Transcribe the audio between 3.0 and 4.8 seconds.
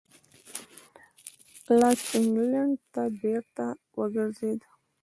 بېرته وګرځېد.